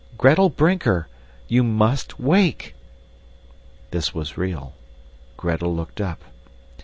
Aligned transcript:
Gretel 0.17 0.49
Brinker! 0.49 1.07
You 1.47 1.63
MUST 1.63 2.19
wake!" 2.19 2.73
This 3.91 4.15
was 4.15 4.35
real. 4.35 4.73
Gretel 5.37 5.75
looked 5.75 6.01
up. 6.01 6.23